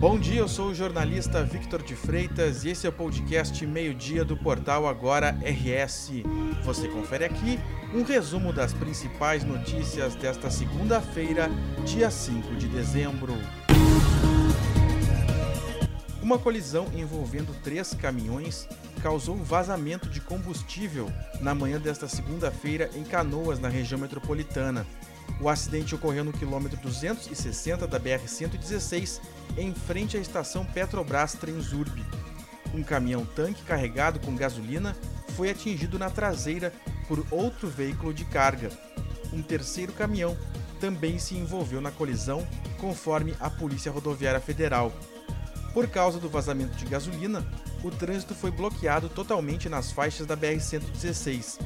Bom 0.00 0.18
dia, 0.18 0.40
eu 0.40 0.48
sou 0.48 0.68
o 0.68 0.74
jornalista 0.74 1.44
Victor 1.44 1.82
de 1.82 1.94
Freitas 1.94 2.64
e 2.64 2.70
esse 2.70 2.86
é 2.86 2.88
o 2.88 2.92
podcast 2.92 3.66
Meio-Dia 3.66 4.24
do 4.24 4.34
portal 4.34 4.88
Agora 4.88 5.38
RS. 5.42 6.22
Você 6.64 6.88
confere 6.88 7.26
aqui 7.26 7.60
um 7.94 8.02
resumo 8.02 8.50
das 8.50 8.72
principais 8.72 9.44
notícias 9.44 10.14
desta 10.14 10.48
segunda-feira, 10.48 11.50
dia 11.84 12.10
5 12.10 12.56
de 12.56 12.66
dezembro. 12.68 13.34
Uma 16.22 16.38
colisão 16.38 16.86
envolvendo 16.96 17.54
três 17.62 17.92
caminhões 17.92 18.66
causou 19.02 19.36
vazamento 19.36 20.08
de 20.08 20.20
combustível 20.20 21.10
na 21.40 21.54
manhã 21.54 21.80
desta 21.80 22.06
segunda-feira 22.06 22.90
em 22.94 23.02
Canoas, 23.02 23.58
na 23.58 23.68
região 23.68 23.98
metropolitana. 23.98 24.86
O 25.40 25.48
acidente 25.48 25.94
ocorreu 25.94 26.24
no 26.24 26.32
quilômetro 26.32 26.78
260 26.80 27.86
da 27.86 27.98
BR-116, 27.98 29.20
em 29.56 29.74
frente 29.74 30.16
à 30.16 30.20
estação 30.20 30.64
Petrobras 30.64 31.32
Transurb. 31.32 32.04
Um 32.74 32.82
caminhão-tanque 32.82 33.62
carregado 33.62 34.20
com 34.20 34.36
gasolina 34.36 34.96
foi 35.36 35.50
atingido 35.50 35.98
na 35.98 36.10
traseira 36.10 36.72
por 37.08 37.26
outro 37.30 37.68
veículo 37.68 38.12
de 38.12 38.24
carga. 38.24 38.70
Um 39.32 39.42
terceiro 39.42 39.92
caminhão 39.92 40.36
também 40.78 41.18
se 41.18 41.36
envolveu 41.36 41.80
na 41.80 41.90
colisão, 41.90 42.46
conforme 42.78 43.34
a 43.40 43.50
Polícia 43.50 43.90
Rodoviária 43.90 44.40
Federal. 44.40 44.92
Por 45.72 45.88
causa 45.88 46.18
do 46.18 46.28
vazamento 46.28 46.76
de 46.76 46.84
gasolina, 46.84 47.46
o 47.82 47.90
trânsito 47.90 48.34
foi 48.34 48.50
bloqueado 48.50 49.08
totalmente 49.08 49.68
nas 49.68 49.90
faixas 49.92 50.26
da 50.26 50.36
BR-116. 50.36 51.58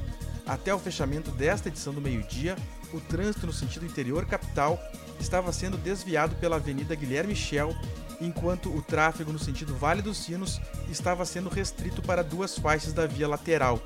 Até 0.46 0.74
o 0.74 0.78
fechamento 0.78 1.30
desta 1.30 1.68
edição 1.68 1.92
do 1.92 2.00
meio-dia, 2.00 2.56
o 2.92 3.00
trânsito 3.00 3.46
no 3.46 3.52
sentido 3.52 3.86
interior 3.86 4.26
capital 4.26 4.78
estava 5.18 5.52
sendo 5.52 5.76
desviado 5.76 6.36
pela 6.36 6.56
Avenida 6.56 6.94
Guilherme 6.94 7.34
Schell, 7.34 7.74
enquanto 8.20 8.74
o 8.74 8.82
tráfego 8.82 9.32
no 9.32 9.38
sentido 9.38 9.74
Vale 9.74 10.02
dos 10.02 10.18
Sinos 10.18 10.60
estava 10.90 11.24
sendo 11.24 11.48
restrito 11.48 12.02
para 12.02 12.22
duas 12.22 12.58
faixas 12.58 12.92
da 12.92 13.06
via 13.06 13.26
lateral. 13.26 13.80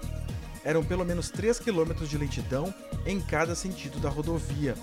Eram 0.65 0.85
pelo 0.85 1.05
menos 1.05 1.31
3 1.31 1.59
quilômetros 1.61 2.09
de 2.09 2.19
lentidão 2.19 2.75
em 3.07 3.21
cada 3.21 3.55
sentido 3.55 4.01
da 4.01 4.09
rodovia. 4.09 4.75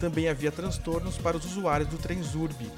Também 0.00 0.28
havia 0.28 0.52
transtornos 0.52 1.16
para 1.18 1.36
os 1.36 1.44
usuários 1.44 1.88
do 1.88 1.98
Transurb. 1.98 2.70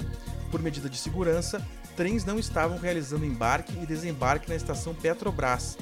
Por 0.51 0.61
medida 0.61 0.89
de 0.89 0.97
segurança, 0.97 1.65
trens 1.95 2.25
não 2.25 2.39
estavam 2.39 2.77
realizando 2.77 3.25
embarque 3.25 3.77
e 3.81 3.85
desembarque 3.85 4.49
na 4.49 4.55
estação 4.55 4.95
Petrobras, 4.95 5.77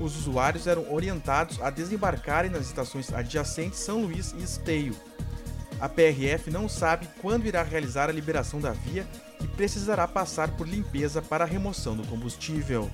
os 0.00 0.16
usuários 0.16 0.66
eram 0.66 0.90
orientados 0.90 1.60
a 1.60 1.68
desembarcarem 1.68 2.50
nas 2.50 2.66
estações 2.66 3.12
adjacentes 3.12 3.80
São 3.80 4.02
Luís 4.02 4.32
e 4.32 4.42
Esteio. 4.42 4.96
A 5.78 5.88
PRF 5.88 6.50
não 6.50 6.68
sabe 6.68 7.06
quando 7.20 7.46
irá 7.46 7.62
realizar 7.62 8.08
a 8.08 8.12
liberação 8.12 8.60
da 8.60 8.72
via 8.72 9.06
e 9.42 9.46
precisará 9.46 10.08
passar 10.08 10.50
por 10.56 10.66
limpeza 10.66 11.20
para 11.20 11.44
a 11.44 11.46
remoção 11.46 11.94
do 11.94 12.06
combustível. 12.06 12.90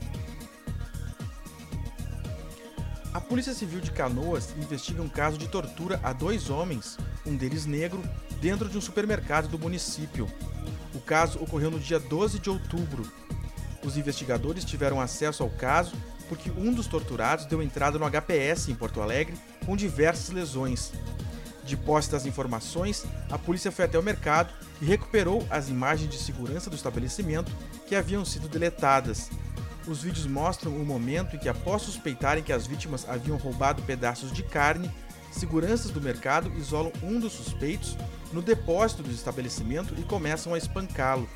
A 3.14 3.20
Polícia 3.20 3.54
Civil 3.54 3.80
de 3.80 3.92
Canoas 3.92 4.52
investiga 4.56 5.00
um 5.00 5.08
caso 5.08 5.38
de 5.38 5.48
tortura 5.48 5.98
a 6.02 6.12
dois 6.12 6.50
homens, 6.50 6.98
um 7.26 7.36
deles 7.36 7.66
negro, 7.66 8.02
dentro 8.40 8.68
de 8.68 8.78
um 8.78 8.80
supermercado 8.80 9.48
do 9.48 9.58
município. 9.58 10.28
O 10.94 11.00
caso 11.00 11.42
ocorreu 11.42 11.70
no 11.70 11.78
dia 11.78 11.98
12 11.98 12.38
de 12.38 12.48
outubro. 12.48 13.10
Os 13.84 13.96
investigadores 13.96 14.64
tiveram 14.64 15.00
acesso 15.00 15.42
ao 15.42 15.50
caso 15.50 15.94
porque 16.28 16.50
um 16.50 16.72
dos 16.72 16.86
torturados 16.86 17.46
deu 17.46 17.62
entrada 17.62 17.98
no 17.98 18.04
HPS 18.10 18.68
em 18.68 18.74
Porto 18.74 19.00
Alegre 19.00 19.36
com 19.64 19.76
diversas 19.76 20.30
lesões. 20.30 20.92
De 21.64 21.76
posse 21.76 22.10
das 22.10 22.26
informações, 22.26 23.04
a 23.30 23.36
polícia 23.36 23.72
foi 23.72 23.84
até 23.84 23.98
o 23.98 24.02
mercado 24.02 24.52
e 24.80 24.84
recuperou 24.84 25.44
as 25.50 25.68
imagens 25.68 26.10
de 26.10 26.16
segurança 26.16 26.70
do 26.70 26.76
estabelecimento 26.76 27.50
que 27.86 27.96
haviam 27.96 28.24
sido 28.24 28.48
deletadas. 28.48 29.30
Os 29.86 30.02
vídeos 30.02 30.26
mostram 30.26 30.76
o 30.76 30.84
momento 30.84 31.36
em 31.36 31.38
que, 31.38 31.48
após 31.48 31.82
suspeitarem 31.82 32.42
que 32.42 32.52
as 32.52 32.66
vítimas 32.66 33.08
haviam 33.08 33.36
roubado 33.36 33.82
pedaços 33.82 34.32
de 34.32 34.42
carne, 34.42 34.90
seguranças 35.36 35.90
do 35.90 36.00
mercado 36.00 36.52
isolam 36.56 36.92
um 37.02 37.20
dos 37.20 37.32
suspeitos 37.32 37.96
no 38.32 38.42
depósito 38.42 39.02
do 39.02 39.10
estabelecimento 39.10 39.94
e 39.98 40.02
começam 40.02 40.54
a 40.54 40.58
espancá-lo. 40.58 41.28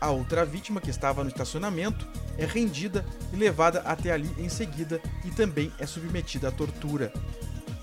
A 0.00 0.10
outra 0.10 0.44
vítima, 0.44 0.80
que 0.80 0.90
estava 0.90 1.24
no 1.24 1.30
estacionamento, 1.30 2.06
é 2.36 2.44
rendida 2.44 3.04
e 3.32 3.36
levada 3.36 3.80
até 3.80 4.12
ali 4.12 4.30
em 4.38 4.48
seguida 4.48 5.00
e 5.24 5.30
também 5.30 5.72
é 5.78 5.86
submetida 5.86 6.48
à 6.48 6.52
tortura. 6.52 7.12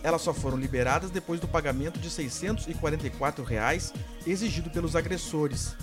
Elas 0.03 0.21
só 0.21 0.33
foram 0.33 0.57
liberadas 0.57 1.09
depois 1.09 1.39
do 1.39 1.47
pagamento 1.47 1.99
de 1.99 2.09
644 2.09 3.43
reais 3.43 3.93
exigido 4.27 4.69
pelos 4.69 4.95
agressores. 4.95 5.75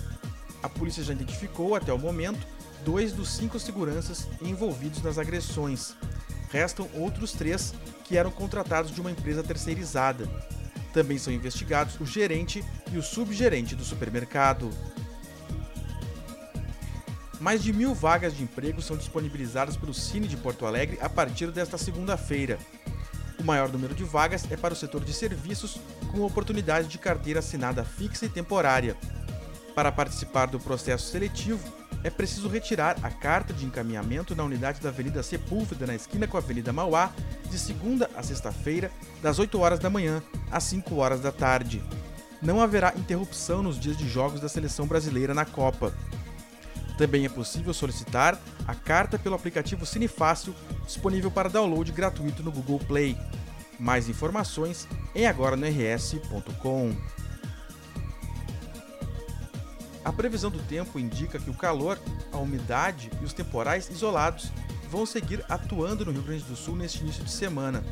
A 0.61 0.69
polícia 0.69 1.03
já 1.03 1.11
identificou, 1.11 1.75
até 1.75 1.91
o 1.91 1.97
momento, 1.97 2.47
dois 2.85 3.11
dos 3.11 3.29
cinco 3.29 3.59
seguranças 3.59 4.27
envolvidos 4.41 5.01
nas 5.01 5.17
agressões. 5.17 5.95
Restam 6.51 6.89
outros 6.93 7.31
três 7.31 7.73
que 8.03 8.17
eram 8.17 8.29
contratados 8.29 8.91
de 8.91 8.99
uma 8.99 9.11
empresa 9.11 9.41
terceirizada. 9.41 10.27
Também 10.93 11.17
são 11.17 11.31
investigados 11.31 11.99
o 11.99 12.05
gerente 12.05 12.63
e 12.91 12.97
o 12.97 13.03
subgerente 13.03 13.75
do 13.75 13.85
supermercado. 13.85 14.69
Mais 17.39 17.63
de 17.63 17.71
mil 17.71 17.95
vagas 17.95 18.35
de 18.35 18.43
emprego 18.43 18.81
são 18.81 18.97
disponibilizadas 18.97 19.77
pelo 19.77 19.93
Cine 19.93 20.27
de 20.27 20.37
Porto 20.37 20.65
Alegre 20.65 20.99
a 21.01 21.09
partir 21.09 21.49
desta 21.51 21.77
segunda-feira. 21.77 22.59
O 23.39 23.43
maior 23.43 23.69
número 23.69 23.95
de 23.95 24.03
vagas 24.03 24.43
é 24.51 24.57
para 24.57 24.73
o 24.73 24.77
setor 24.77 25.03
de 25.03 25.13
serviços, 25.13 25.79
com 26.11 26.21
oportunidade 26.21 26.87
de 26.87 26.99
carteira 26.99 27.39
assinada 27.39 27.83
fixa 27.83 28.25
e 28.25 28.29
temporária. 28.29 28.95
Para 29.73 29.91
participar 29.91 30.47
do 30.47 30.59
processo 30.59 31.09
seletivo, 31.09 31.80
é 32.03 32.09
preciso 32.09 32.47
retirar 32.47 32.97
a 33.03 33.09
carta 33.09 33.53
de 33.53 33.65
encaminhamento 33.65 34.35
na 34.35 34.43
unidade 34.43 34.79
da 34.81 34.89
Avenida 34.89 35.21
Sepúlveda, 35.21 35.85
na 35.85 35.95
esquina 35.95 36.27
com 36.27 36.37
a 36.37 36.39
Avenida 36.39 36.73
Mauá, 36.73 37.11
de 37.49 37.59
segunda 37.59 38.09
a 38.15 38.23
sexta-feira, 38.23 38.91
das 39.21 39.39
8 39.39 39.59
horas 39.59 39.79
da 39.79 39.89
manhã 39.89 40.21
às 40.51 40.63
5 40.63 40.95
horas 40.95 41.21
da 41.21 41.31
tarde. 41.31 41.81
Não 42.41 42.61
haverá 42.61 42.93
interrupção 42.97 43.61
nos 43.61 43.79
dias 43.79 43.95
de 43.95 44.09
jogos 44.09 44.41
da 44.41 44.49
seleção 44.49 44.87
brasileira 44.87 45.33
na 45.33 45.45
Copa. 45.45 45.93
Também 46.97 47.25
é 47.25 47.29
possível 47.29 47.73
solicitar 47.73 48.39
a 48.67 48.73
carta 48.73 49.19
pelo 49.19 49.35
aplicativo 49.35 49.85
Cinefácil, 49.85 50.55
disponível 50.85 51.29
para 51.29 51.49
download 51.49 51.91
gratuito 51.91 52.41
no 52.41 52.51
Google 52.51 52.79
Play. 52.79 53.17
Mais 53.79 54.09
informações 54.09 54.87
em 55.13 55.27
agora-no-rs.com. 55.27 56.95
A 60.03 60.11
previsão 60.11 60.49
do 60.49 60.59
tempo 60.59 60.99
indica 60.99 61.39
que 61.39 61.49
o 61.49 61.53
calor, 61.53 61.99
a 62.31 62.37
umidade 62.37 63.11
e 63.21 63.25
os 63.25 63.33
temporais 63.33 63.89
isolados 63.89 64.51
vão 64.89 65.05
seguir 65.05 65.43
atuando 65.47 66.05
no 66.05 66.11
Rio 66.11 66.23
Grande 66.23 66.43
do 66.43 66.55
Sul 66.55 66.75
neste 66.75 67.01
início 67.01 67.23
de 67.23 67.31
semana. 67.31 67.83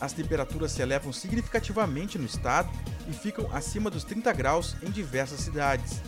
As 0.00 0.12
temperaturas 0.12 0.72
se 0.72 0.82
elevam 0.82 1.12
significativamente 1.12 2.18
no 2.18 2.26
estado 2.26 2.68
e 3.08 3.12
ficam 3.12 3.48
acima 3.52 3.88
dos 3.88 4.04
30 4.04 4.32
graus 4.32 4.76
em 4.82 4.90
diversas 4.90 5.40
cidades 5.40 6.02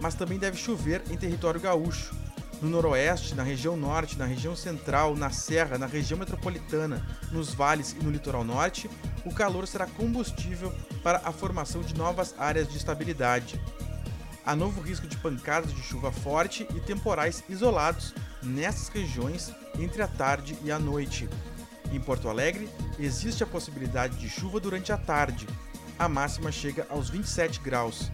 mas 0.00 0.14
também 0.14 0.38
deve 0.38 0.56
chover 0.56 1.02
em 1.10 1.16
território 1.16 1.60
gaúcho. 1.60 2.14
No 2.60 2.70
noroeste, 2.70 3.34
na 3.34 3.42
região 3.42 3.76
norte, 3.76 4.16
na 4.16 4.24
região 4.24 4.56
central, 4.56 5.14
na 5.14 5.30
serra, 5.30 5.76
na 5.76 5.86
região 5.86 6.18
metropolitana, 6.18 7.06
nos 7.30 7.52
vales 7.52 7.94
e 8.00 8.02
no 8.02 8.10
litoral 8.10 8.44
norte, 8.44 8.88
o 9.26 9.34
calor 9.34 9.66
será 9.66 9.86
combustível 9.86 10.72
para 11.02 11.20
a 11.22 11.32
formação 11.32 11.82
de 11.82 11.94
novas 11.94 12.34
áreas 12.38 12.66
de 12.68 12.78
estabilidade. 12.78 13.60
Há 14.46 14.54
novo 14.54 14.80
risco 14.80 15.08
de 15.08 15.16
pancadas 15.16 15.74
de 15.74 15.82
chuva 15.82 16.12
forte 16.12 16.68
e 16.72 16.78
temporais 16.78 17.42
isolados 17.48 18.14
nessas 18.40 18.86
regiões 18.86 19.52
entre 19.76 20.00
a 20.00 20.06
tarde 20.06 20.56
e 20.62 20.70
a 20.70 20.78
noite. 20.78 21.28
Em 21.90 21.98
Porto 21.98 22.28
Alegre, 22.28 22.68
existe 22.96 23.42
a 23.42 23.46
possibilidade 23.46 24.16
de 24.18 24.28
chuva 24.28 24.60
durante 24.60 24.92
a 24.92 24.96
tarde. 24.96 25.48
A 25.98 26.08
máxima 26.08 26.52
chega 26.52 26.86
aos 26.88 27.10
27 27.10 27.58
graus. 27.58 28.08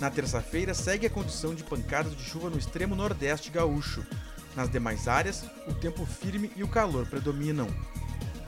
Na 0.00 0.10
terça-feira, 0.10 0.72
segue 0.72 1.06
a 1.06 1.10
condição 1.10 1.54
de 1.54 1.62
pancadas 1.62 2.16
de 2.16 2.22
chuva 2.22 2.48
no 2.48 2.56
extremo 2.56 2.96
nordeste 2.96 3.50
gaúcho. 3.50 4.06
Nas 4.56 4.70
demais 4.70 5.06
áreas, 5.06 5.44
o 5.66 5.74
tempo 5.74 6.06
firme 6.06 6.50
e 6.56 6.62
o 6.62 6.68
calor 6.68 7.06
predominam. 7.06 7.68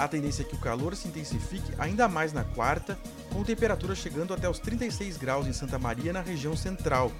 A 0.01 0.09
tendência 0.09 0.41
é 0.41 0.45
que 0.47 0.55
o 0.55 0.59
calor 0.59 0.97
se 0.97 1.09
intensifique 1.09 1.75
ainda 1.79 2.09
mais 2.09 2.33
na 2.33 2.43
quarta, 2.43 2.99
com 3.31 3.45
temperaturas 3.45 3.99
chegando 3.99 4.33
até 4.33 4.49
os 4.49 4.59
36 4.59 5.19
graus 5.19 5.47
em 5.47 5.53
Santa 5.53 5.79
Maria, 5.79 6.11
na 6.11 6.23
região 6.23 6.57
central. 6.57 7.13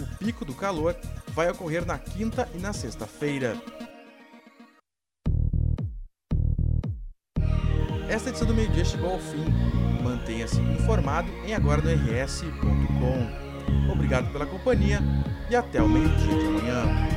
O 0.00 0.06
pico 0.16 0.42
do 0.42 0.54
calor 0.54 0.96
vai 1.34 1.50
ocorrer 1.50 1.84
na 1.84 1.98
quinta 1.98 2.48
e 2.54 2.58
na 2.58 2.72
sexta-feira. 2.72 3.60
Esta 8.08 8.30
edição 8.30 8.46
do 8.46 8.54
meio-dia 8.54 8.86
chegou 8.86 9.10
ao 9.10 9.20
fim. 9.20 9.44
Mantenha-se 10.02 10.58
informado 10.62 11.28
em 11.46 11.52
agora 11.52 11.82
no 11.82 11.90
rs.com. 11.90 13.92
Obrigado 13.92 14.32
pela 14.32 14.46
companhia 14.46 15.00
e 15.50 15.54
até 15.54 15.82
o 15.82 15.88
meio-dia 15.90 16.38
de 16.38 16.46
amanhã. 16.46 17.13